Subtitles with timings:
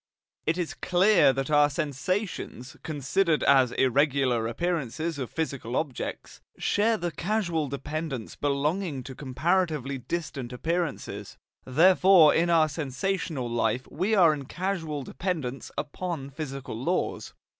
[0.47, 7.11] It is clear that our sensations, considered as irregular appearances of physical objects, share the
[7.11, 14.45] causal dependence belonging to comparatively distant appearances; therefore in our sensational life we are in
[14.45, 17.35] causal dependence upon physical laws.